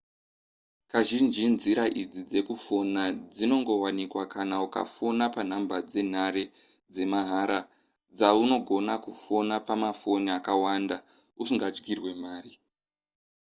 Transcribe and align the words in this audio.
kazhinji 0.91 1.43
nzira 1.55 1.83
idzi 2.01 2.21
dzekufona 2.29 3.03
dzinongowanikwa 3.35 4.23
kana 4.33 4.55
ukafona 4.65 5.23
panhamba 5.35 5.77
dzenhare 5.89 6.43
dzemahara 6.93 7.59
dzaunogona 8.17 8.93
kufona 9.05 9.55
pamafoni 9.67 10.29
akawanda 10.37 10.95
usingadyirwe 11.41 12.11
mari 12.23 12.53